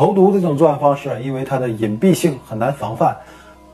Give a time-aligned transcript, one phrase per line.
[0.00, 3.14] 投毒这种作案方式，因为它的隐蔽性很难防范，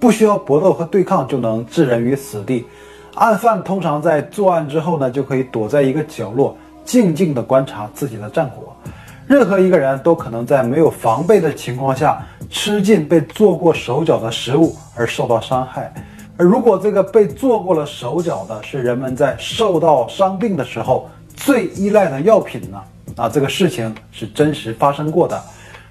[0.01, 2.67] 不需要搏斗和对抗就能置人于死地。
[3.15, 8.75] 案犯通常在作案之后呢，就可以躲在一个角落，静静地观察自己的战果。
[9.29, 12.21] 任何一个人都可能在没有防备的情况下
[12.51, 15.95] 吃进被做过手脚的食物而受到伤害。
[16.37, 22.83] 而如果这个被做过了手脚的是人们在受到伤病的时候最依赖的药品呢？
[23.15, 25.41] 啊，这个事情是真实发生过的。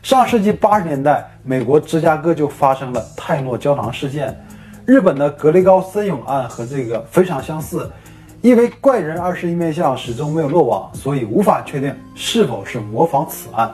[0.05, 4.39] 上世纪八十年代，美国芝加哥就发生了泰诺胶囊事件。
[4.85, 7.91] 日本的格雷高森永案和这个非常相似，
[8.39, 13.73] 因为怪人二十一面相始终没有落网，所以无法确定是否是模仿此案。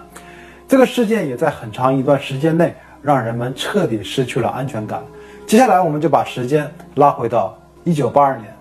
[0.70, 5.02] 这个事件也在很长一段时间内让人们彻底失去了安全感。
[5.46, 8.61] 接下来，我们就把时间拉回到一九八二年。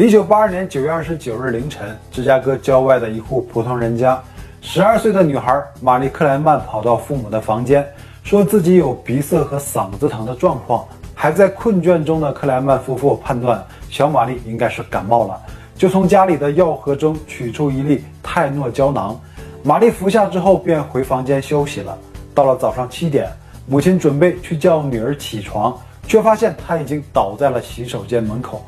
[0.00, 4.18] 一九八二年九月二十九日凌晨，芝加哥郊外的一户普通人家。
[4.62, 7.86] 十二岁的女孩玛丽克莱曼跑到父母的房间，
[8.22, 10.88] 说自己有鼻塞和嗓子疼的状况。
[11.14, 15.38] 还在困倦中的克莱曼夫妇判断小玛丽应该是感冒了，
[15.76, 19.20] 就从家里的药盒中取出一粒泰诺胶囊。
[19.62, 21.98] 玛丽服下之后便回房间休息了。
[22.34, 23.28] 到了早上七点，
[23.66, 28.64] 母亲准备去叫女儿起床，却发现她已经倒在了洗手间门口。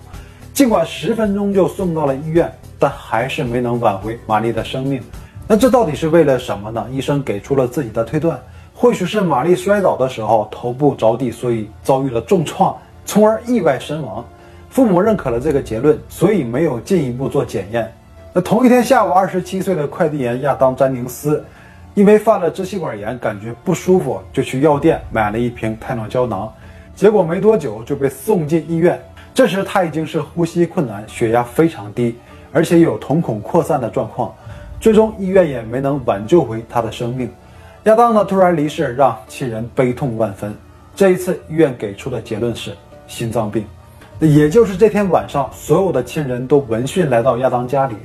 [0.62, 5.02] 尽管十分钟就送到了医院，但还是没能挽回玛丽的生命。
[5.48, 6.86] 那这到底是为了什么呢？
[6.88, 8.41] 医生给出了自己的推断，
[8.72, 14.24] 或许是玛丽摔倒的时候头部着地，所以遭遇了重创，从而意外身亡。
[14.70, 17.92] 父母认可了这个结论，所以没有进一步做检验。
[18.33, 21.44] 那同一天下午，二十七岁的快递员亚当·詹宁斯，
[21.94, 26.48] 因为犯了支气管炎，感觉不舒服，就去药店买了一瓶泰诺胶囊，
[26.94, 28.96] 结果没多久就被送进医院。
[29.34, 32.16] 这时他已经是呼吸困难，血压非常低，
[32.52, 34.34] 而且有瞳孔扩散的状况。
[34.78, 37.30] 最终，医院也没能挽救回他的生命。
[37.84, 40.55] 亚当的突然离世让亲人悲痛万分。
[40.95, 43.64] 这一次，医院给出的结论是心脏病。
[44.20, 47.96] 也就是这天晚上，所有的亲人都闻讯来到亚当家里。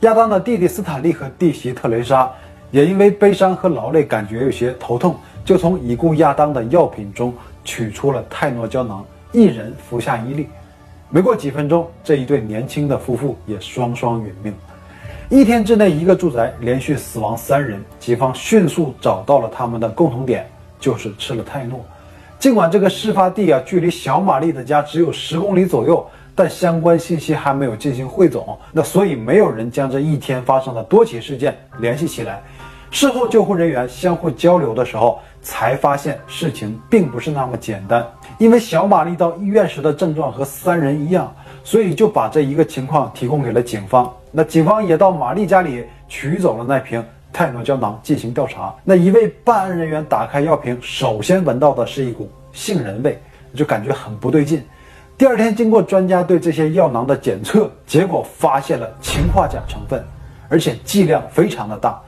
[0.00, 2.30] 亚当的弟弟斯坦利和弟媳特蕾莎
[2.70, 7.32] 也因为悲伤和劳累，感觉有些头痛，就从已故亚当的药品中
[7.64, 10.48] 取出了泰诺胶囊，一人服下一粒。
[11.14, 14.52] 没过几分钟，这一对年轻的夫妇也双双殒命。
[15.28, 17.80] 一天之内，一个住宅连续死亡三人。
[18.00, 20.44] 警方迅速找到了他们的共同点，
[20.80, 21.78] 就是吃了泰诺。
[22.36, 26.04] 尽管这个事发地啊距离小玛丽的家只有十公里左右，
[26.34, 32.42] 但相关信息还没有进行汇总，那所以没有人将这一天发生的多起事件联系起来。
[32.90, 38.04] 事后，救护人员相互交流的时候，才发现事情并不是那么简单。
[38.44, 44.14] 因为小玛丽到医院时的症状和三人一样，所以就把这一个情况提供给了警方。
[44.30, 48.74] 那警方也到玛丽家里取走了那瓶泰诺胶囊进行调查。
[48.84, 53.18] 那一位办案人员打开药瓶，首先闻到的是一股杏仁味，
[53.54, 54.62] 就感觉很不对劲。
[55.16, 60.04] 第二天，经过专家对这些药囊的检测，结果发现了氰化钾成分，
[60.50, 61.98] 而且剂量非常的大，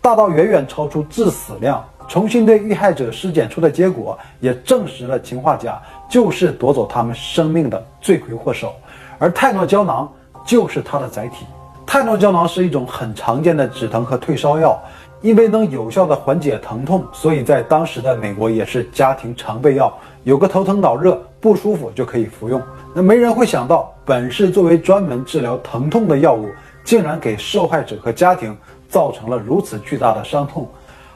[0.00, 1.84] 大到远远超出致死量。
[2.08, 8.72] 重新对遇害者尸检出的结果也证实了氰化钾就是夺走他们生命的罪魁祸首，
[9.18, 10.10] 而泰诺胶囊
[10.44, 11.46] 就是它的载体。
[11.86, 14.78] 泰诺胶囊是一种很常见的止疼和退烧药，
[15.22, 19.92] 因为能有效的缓解疼痛，所以在当时的美国也是家庭常备药。
[20.24, 22.60] 有个头疼脑热不舒服就可以服用。
[22.94, 26.48] 那没人会想到，本是作为专门治疗疼痛的药物，
[26.84, 28.56] 竟然给受害者和家庭
[28.88, 30.68] 造成了如此巨大的伤痛。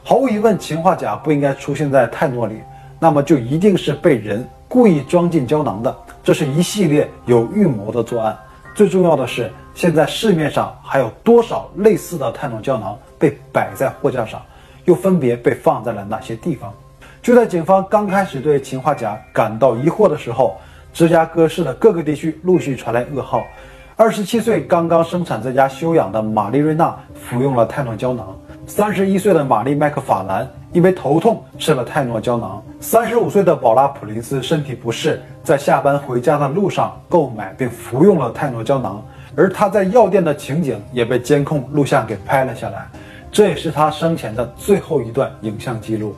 [0.09, 2.63] 毫无疑问，氰化钾不应该出现在泰诺里，
[2.99, 5.95] 那么就一定是被人故意装进胶囊的。
[6.23, 8.35] 这是一系列有预谋的作案。
[8.73, 9.51] 最重要的是。
[9.75, 14.41] 现在市面上还有多少类似的泰诺胶囊被摆在货架上，
[14.85, 16.73] 又分别被放在了哪些地方？
[17.21, 20.57] 就在警方刚开始对氰化钾感到疑惑的时候，
[20.91, 23.43] 芝加哥市的各个地区陆续传来噩耗：
[23.95, 28.25] 二十七岁刚刚生产在家休养的玛丽瑞娜服用了泰诺胶囊；
[28.69, 39.03] 三十一岁的玛丽麦克法兰因为头痛吃了泰诺胶囊；三十五岁的宝拉普林斯身体不适，在下班回家的路上购买并服用了泰诺胶囊。
[39.35, 42.87] 而他在药店的情景也被监控录像给拍了下来，
[43.31, 46.15] 这也是他生前的最后一段影像记录。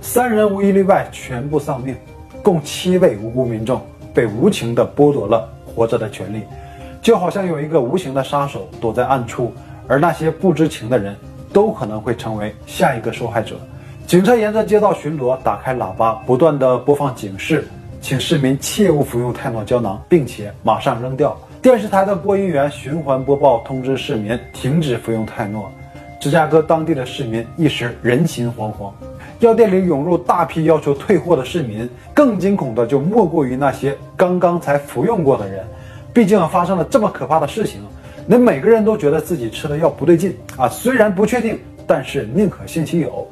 [0.00, 1.96] 三人无一例外全部丧命，
[2.44, 3.84] 共七位无辜民众
[4.14, 6.44] 被无情地剥夺了活着的权利，
[7.02, 9.52] 就好像有一个无形的杀手躲在暗处，
[9.88, 11.16] 而那些不知情的人
[11.52, 13.56] 都可能会成为下一个受害者。
[14.06, 17.68] 警车沿着街道巡逻，打开喇叭，不断的播放警示，
[18.00, 21.36] 请市民切勿服用泰诺胶囊，并且马上扔掉。
[21.60, 25.70] 电视台的播音员循环播报通知市民停止服用泰诺，
[26.20, 28.92] 芝加哥当地的市民一时人心惶惶。
[29.40, 35.64] 药店里涌入大批要求退货的市民，更惊恐的就莫过于那些刚刚才服用过的人。
[36.14, 37.80] 毕竟发生了这么可怕的事情，
[38.30, 40.68] 那每个人都觉得自己吃的药不对劲啊。
[40.68, 43.26] 虽然不确定，但是宁可信其有。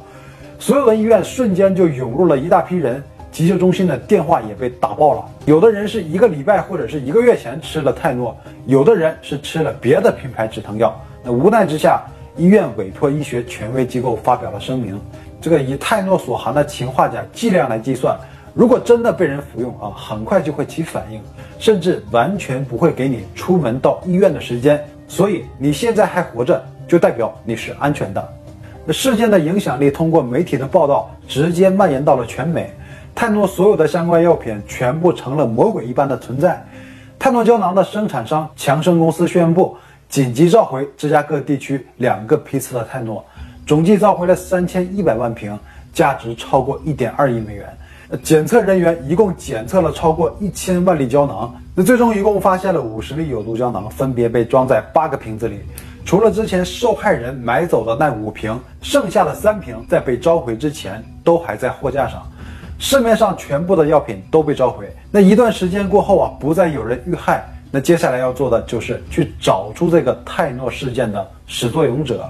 [0.59, 5.23] 所有的医院瞬间就涌入了一大批人，急救中心的电话也被打爆了。
[5.45, 8.35] 有的人是一个礼拜或者是一个月前吃了泰诺，
[8.65, 10.99] 有的人是吃了别的品牌止疼药。
[11.23, 12.03] 那无奈之下，
[12.35, 14.99] 医院委托医学权威机构发表了声明。
[15.43, 18.19] 这个以泰诺所含的氰化钾剂量来计算，
[18.55, 21.21] 如果真的被人服用啊，很快就会起反应，
[21.59, 24.83] 甚至完全不会给你出门到医院的时间。
[25.09, 28.33] 所以你现在还活着，就代表你是安全的。
[28.93, 32.73] 事件的影响力通过媒体的报道，直接蔓延到了全美。
[33.15, 36.65] 泰诺所有的相关药品全部成了魔鬼一般的存在。
[37.19, 39.77] 泰诺胶囊的生产商强生公司宣布
[40.09, 43.25] 紧急召回芝加哥地区两个批次的泰诺。
[43.67, 45.59] 总计召回了三千一百万瓶，
[45.93, 47.67] 价值超过一点二亿美元。
[48.23, 55.61] 检测人员一共检测了超过一千万粒胶囊，那最终一共发现了五十粒有毒胶囊，分别被装在八个瓶子里。
[56.05, 62.23] 除了之前受害人买走的那五瓶，剩下的三瓶在被召回之前都还在货架上。
[62.79, 64.87] 市面上全部的药品都被召回。
[65.11, 67.45] 那一段时间过后啊，不再有人遇害。
[67.73, 72.25] 那接下来要做的就是去找出这个泰诺事件的始作俑者。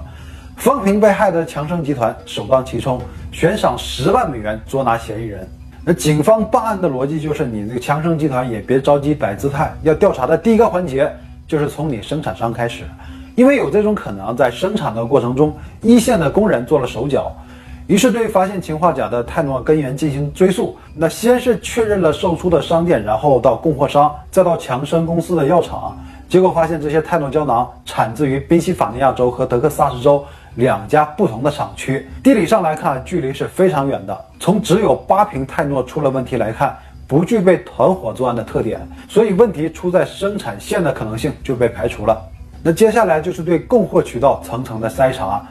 [0.55, 2.99] 方平被害的强生集团首当其冲，
[3.31, 5.47] 悬赏十万美元捉拿嫌疑人。
[5.89, 11.09] 那警方办案的逻辑就是，你这个强生集团也别着急摆姿态，要调查的第一个环节
[11.47, 12.83] 就是从你生产商开始，
[13.35, 17.31] 因为有这种可能，在生产的过程中，一线的工人做了手脚。
[17.87, 25.97] 于是对发现氰化钾的泰诺根源进行追溯，那先是确认了售出的商店，然后到供货商，再到强生公司的药厂，
[26.29, 30.25] 结果发现这些泰诺胶囊产自于宾夕法尼亚州和德克萨斯州。
[30.55, 34.25] 两家不同的厂区，地理上来看，距离是非常远的。
[34.39, 36.75] 从只有八瓶泰诺出了问题来看，
[37.07, 42.19] 不具备团伙作案的特点，所以问题出在生产线的可能性就被排除了。
[42.63, 45.45] 那接下来就是对供货渠道层层的筛查，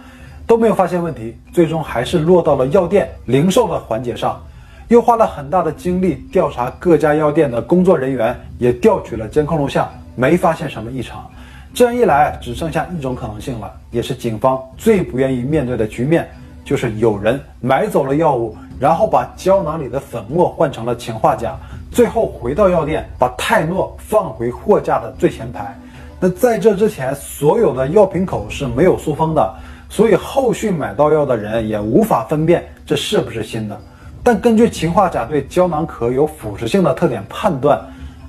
[0.45, 4.43] 都没有发现问题，最终还是落到了药店零售的环节上，
[4.89, 11.25] 又花了很大的精力调查各家药店的工作人员，也调取了监控录像，没发现什么异常。
[11.73, 16.27] 这样一来，只剩下一种可能性了，也是警方最不愿意面对的局面，
[16.65, 21.55] 就是有人买走了药物，然后把胶囊里的粉末换成了氰化钾，
[21.93, 25.79] 最后回到药店把泰诺放回货架的最前排。
[26.19, 29.55] 那在这之前，所有的药瓶口是没有塑封的，
[29.91, 33.79] 所以后续买到药的人也无法分辨这是不是新的。
[34.23, 37.79] 但根据氰化钾对胶囊壳有腐蚀性的特点判断。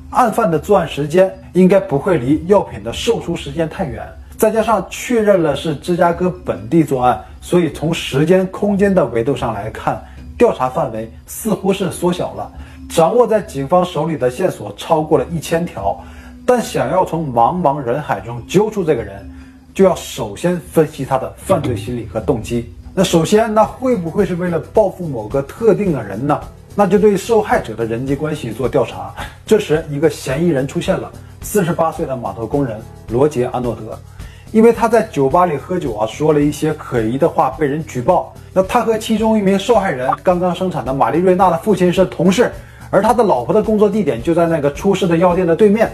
[0.09, 4.07] 案犯的作案时间应该不会离药品的售出时间太远，
[4.37, 9.99] 再加上确认了是芝加哥本地作案，所以从时间、空间的维度上来看，
[10.37, 12.51] 调查范围似乎是缩小了。
[12.87, 15.99] 掌握在警方手里的线索超过了一千条，
[16.45, 19.27] 但想要从茫茫人海中揪出这个人，
[19.73, 22.71] 就要首先分析他的犯罪心理和动机。
[22.93, 26.39] 那首先，那会不会是为了报复某个特定的人呢？
[26.75, 29.11] 那就对受害者的人际关系做调查。
[29.43, 31.11] 这时，一个嫌疑人出现了，
[31.47, 32.77] 四十八岁的码头工人
[33.07, 33.97] 罗杰·阿诺德。
[34.51, 38.33] 因为他在酒吧里喝酒啊，说了一些可疑的话，被人举报。
[38.51, 42.51] 那他和其中一名受害人刚刚生产的玛丽瑞娜的父亲是同事，
[42.89, 45.89] 而他的老婆的工作地点就在那个出事的药店的对面。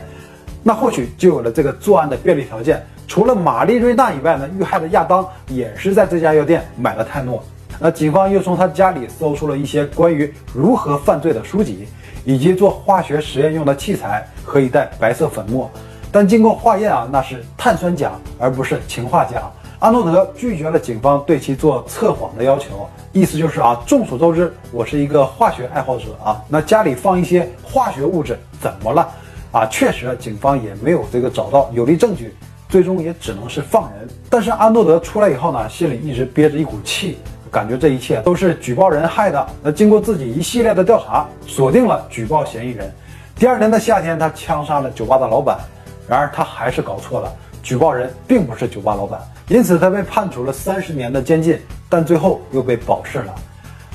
[0.63, 2.83] 那或许就有了这个作案的便利条件。
[3.07, 7.43] 除了玛丽瑞娜以外呢，遇害的亚当也是在这家药店买了泰诺。
[7.79, 11.87] 那警方又从他家里搜出了一些关于如何犯罪的书籍，
[12.25, 15.69] 以及做化学实验用的器材和一袋白色粉末。
[16.11, 19.51] 但经过化验啊，那是碳酸钾，而不是氰化钾。
[19.79, 29.09] 阿诺德拒绝了警方对其做测谎的要求，意思就是啊，众所周知，我是一个化学爱好者啊，那家里放一些化学物质怎么了？
[29.51, 32.33] 啊，确实，警方也没有这个找到有力证据，
[32.69, 34.07] 最终也只能是放人。
[34.29, 37.17] 但是阿诺德出来以后呢，心里一直憋着一股气。
[37.53, 39.47] 感觉这一切都是举报人害的。
[39.61, 42.91] 那经过自己一系列的调查，锁定了举报嫌疑人。
[43.35, 45.59] 第二年的夏天，他枪杀了酒吧的老板。
[46.07, 47.31] 然而他还是搞错了，
[47.61, 53.35] 举报人并不是酒吧老板，因此他被判处了三十年的监禁，但最后又被保释了。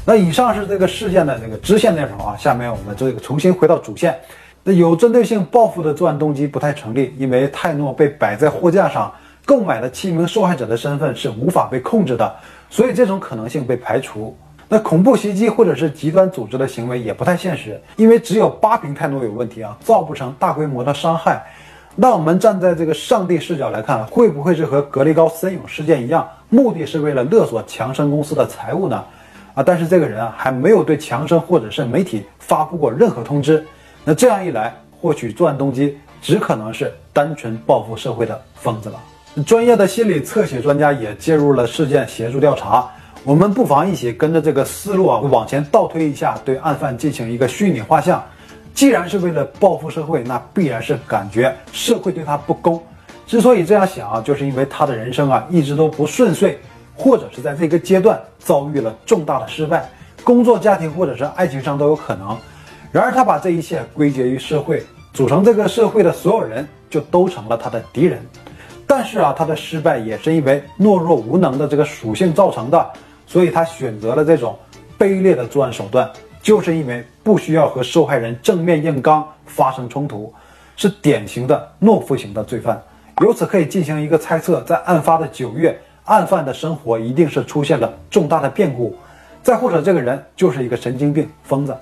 [0.05, 2.37] 那以上是这个事件的这个支线内容啊。
[2.39, 4.17] 下面我们这个重新回到主线。
[4.63, 9.13] 那有针对性报复的作案动机不太成立，因为泰诺被摆在货架上。
[9.49, 12.37] 购买的七名受害者的身份是无法被控制的，
[12.69, 14.37] 所以这种可能性被排除。
[14.69, 21.43] 那恐怖袭击或者是极端组织的行为也不太现实，因为只有八瓶泰诺有问题啊，造不成大规模的伤害。
[21.97, 29.03] 那我们站在这个上帝视角来看，会不会是和格雷高森永事件一样，目的是为了勒索强生公司的财物呢？
[29.55, 33.65] 啊，但是这个人啊，还没有对强生或者是媒体发布过任何通知。
[34.05, 39.01] 那这样一来，获取作案动机只可能是单纯报复社会的疯子了。
[39.45, 42.89] 专业的心理测写专家也介入了事件，协助调查。
[43.25, 48.23] 我们不妨一起跟着这个思路啊，往前倒推一下，对案犯进行一个虚拟画像。
[48.73, 52.83] 既然是为了报复社会，那必然是感觉社会对他不公。
[53.27, 56.59] 之所以这样想啊，就是因为他的人生啊一直都不顺遂，
[56.95, 59.89] 或者是在这个阶段遭遇了重大的失败，
[60.25, 62.37] 工作、家庭或者是爱情上都有可能。
[62.91, 68.25] 然而他把这一切归结于社会，组成这个社会的所有人就都成了他的敌人。
[68.91, 72.91] 但是啊，他的失败也是因为懦弱无能的这个属性造成的，
[73.27, 74.59] 所以他选择了这种
[74.99, 80.33] 卑劣的作案手段，就是因为不需要和受害人正面硬刚发生冲突，
[80.75, 82.83] 是典型的懦夫型的罪犯。
[83.21, 88.97] 由此可以进行一个猜测，在案发的九月，案犯的生活一定是出现了重大的变故，
[89.43, 91.77] 再或者这个人就是一个神经病疯子，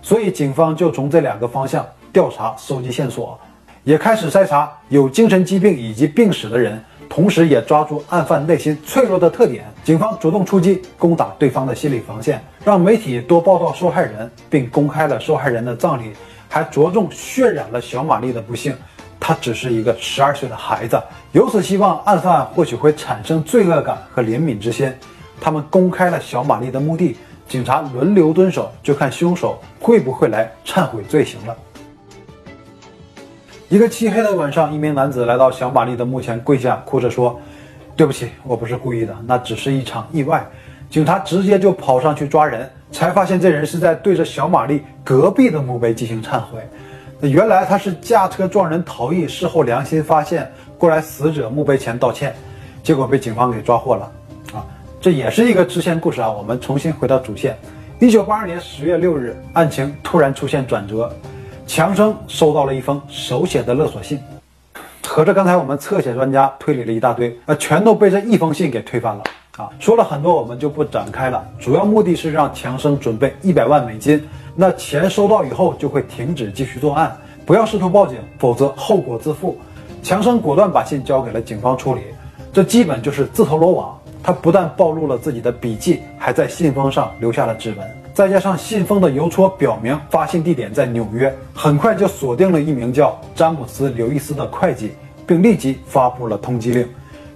[0.00, 3.36] 所以警方就从这两个方向调查收集线索。
[3.84, 9.64] 也开始筛查有精神疾病以及病史的人，同时也抓住案犯内心脆弱的特点。
[9.82, 16.12] 警方主动出击，攻打对方的心理防线，让媒体多报道受害人，并公开了受害人的葬礼，
[16.48, 18.72] 还着重渲染了小玛丽的不幸。
[19.18, 20.96] 她只是一个十二岁的孩子，
[21.32, 24.92] 由此希望案犯或许会产生罪恶感和怜悯之心。
[25.40, 27.16] 他们公开了小玛丽的墓地，
[27.48, 31.56] 警察轮流蹲守，就看凶手会不会来忏悔罪行了。
[33.72, 37.40] 一个漆黑的晚上，一名男子来到小玛丽的墓前跪下，哭着说
[37.96, 40.46] ：“对不起，我不是故意的，那只是一场意外。”
[40.90, 46.60] 警察直接就跑上去抓人，才发现这人是在对着小玛丽隔壁的墓碑进行忏悔。
[47.18, 52.34] 那原来他是驾车撞人逃逸，事后良心发现过来死者墓碑前道歉，
[52.82, 54.12] 结果被警方给抓获了。
[54.52, 54.66] 啊，
[55.00, 56.30] 这也是一个支线故事啊。
[56.30, 57.56] 我们重新回到主线。
[58.00, 61.10] 一九八二年十月六日，案情突然出现转折。
[61.74, 64.20] 强生收到了一封手写的勒索信，
[65.02, 69.22] 合着刚才我们侧写专家推理了一大堆，呃，全都被这一封信给推翻了
[69.56, 69.70] 啊！
[69.80, 71.42] 说了很多，我们就不展开了。
[71.58, 74.22] 主要目的是让强生准备一百万美金，
[74.54, 79.58] 那钱收到以后就会停止继续作案，不要试图报警，否则后果自负。
[80.02, 82.02] 强生果断把信交给了警方处理，
[82.52, 83.98] 这基本就是自投罗网。
[84.22, 88.01] 他不但暴露了自己的笔迹，还在信封上留下了指纹。
[88.14, 94.92] 再加上信封的邮戳表明发信地点在纽约，很快就锁定了一名叫詹姆斯·刘易斯的会计，
[95.26, 96.86] 并立即发布了通缉令。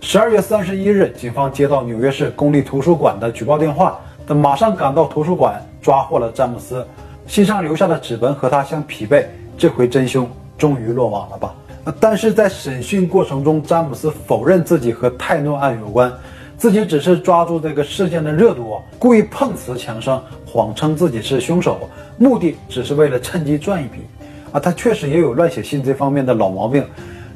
[0.02, 6.86] 十二月三十一日，警方接到纽约市公立图书馆的举报电话，他马上赶到图书馆，抓获了詹姆斯。
[7.26, 11.54] 信上留下的指纹和他相匹配，这回真凶终于落网了吧？
[11.98, 16.12] 但是在审讯过程中，詹姆斯否认自己和泰诺案有关。
[16.58, 23.98] 自己只是抓住这个事件的热度，故意碰瓷强生，谎称自己是凶手，目的只是为了趁机赚一笔。
[24.52, 26.82] 啊，他确实也有乱写信这方面的老毛病。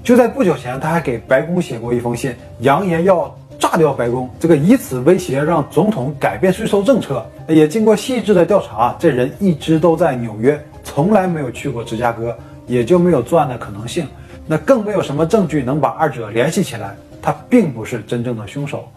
[0.03, 7.23] 就在不久前，他还给白宫写过一封信，扬言要炸掉白宫，这个以此威胁让总统改变税收政策。
[7.47, 12.35] 也经过细致的调查，这人一直都在纽约，从来没有去过芝加哥，
[12.67, 14.07] 也就没有作案的可能性。
[14.47, 18.89] 那更没有什么证据能把二者联系起来，他并不是真正的凶手。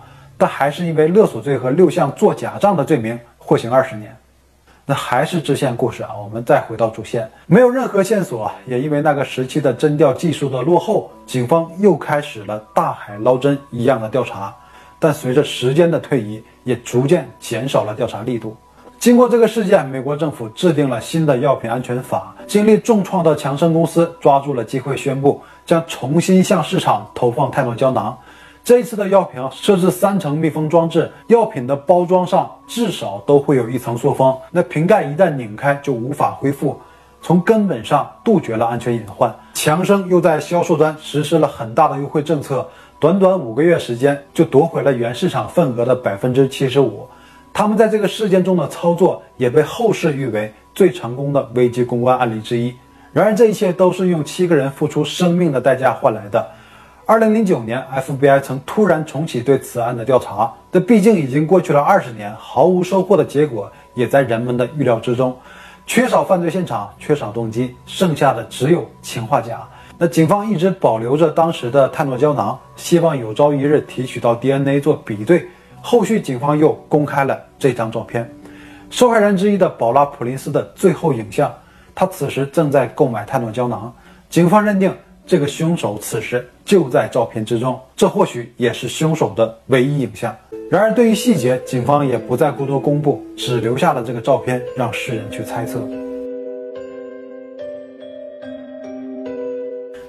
[0.43, 4.13] 但还是因为勒索罪和六项做假账的罪名获刑二十年，
[4.85, 6.09] 那还是支线故事啊。
[6.21, 14.53] 我们再回到主线，没有任何线索，也因为那个时期的侦调技术的落后，警方又开始了大海捞针一样的调查。
[14.99, 18.53] 但随着时间的推移，也逐渐减少了调查力度。
[18.99, 28.17] 经过这个事件，美国政府制定了新的药品安全法，经历重创的强生公司抓住了机会，宣布将重新向市场投放泰诺胶囊。
[28.63, 36.79] 这一次的药瓶设置三层密封装置，药品的包装上至少都会有一层塑封，那瓶盖一旦拧开就无法恢复，
[37.21, 39.35] 从根本上杜绝了安全隐患。
[39.53, 42.65] 强生又在销售端实施了很大的优惠政策，
[42.99, 47.05] 短短五个月时间就夺回了原市场份额的百分之七十五。
[47.51, 52.73] 他们在这个事件中的操作也被后世誉为最成功的危机公关案例之一。
[53.11, 56.47] 然而，这一切都是用七个人付出生命的代价换来的。
[57.05, 65.35] 二零零九年，FBI 曾突然重启对此案的调查，这毕竟已经过去了二十年，毫无收获的结果也在人们的预料之中。
[65.85, 69.67] 缺少犯罪现场，缺少动机，剩下的只有氰化钾。
[69.97, 75.45] 那警方一直保留着当时的泰诺胶囊，希望有朝一日提取到 DNA 做比对。
[75.81, 78.33] 后续警方又公开了这张照片，
[78.89, 81.53] 受害人之一的宝拉·普林斯的最后影像，
[81.93, 83.93] 他此时正在购买泰诺胶囊。
[84.29, 84.95] 警方认定。
[85.25, 90.35] 这个凶手此时就在照片之中，这或许也是凶手的唯一影像。
[90.69, 95.79] 然而，对于细节，警方也不再过多公布，只留下了这个照片，让世人去猜测。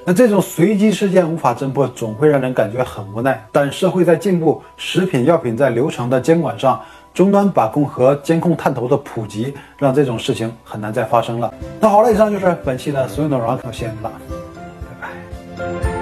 [0.07, 3.47] 那这种随机事件无法侦破，总会让人感觉很无奈。
[3.53, 6.81] 但社会在进步，食品药品在流程的监管上，
[7.15, 11.53] 终端把控和监控探头的普及，让这种事情很难再发生了。
[11.81, 14.13] 那好了，以上就是本期的所有内容，感谢您了。
[15.57, 15.94] Thank you.